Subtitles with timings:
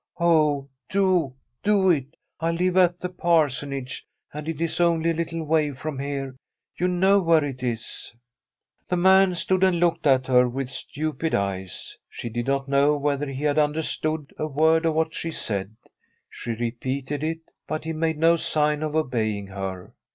[0.19, 2.17] Oh, do do it!
[2.39, 6.35] I live at the Parsonage, and it is only a little way from here.
[6.75, 10.07] You know where it is.' I47] fr9m a SWEDISH HOMESTEAD The man stood and looked
[10.07, 11.97] at her with stupid eyes.
[12.09, 15.75] She did not know whether he had under stood a word of what she said.
[16.31, 19.93] She repeated it, but he made no sign of obeying her.